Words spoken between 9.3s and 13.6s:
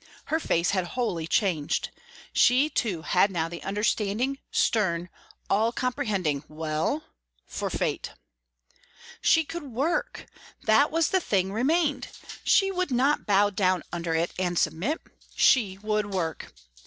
could work! That was the thing remained. She would not bow